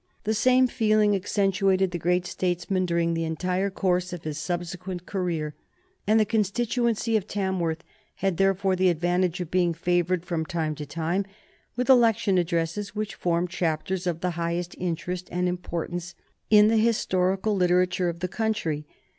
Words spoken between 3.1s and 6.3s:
the entire course of his subsequent career, and the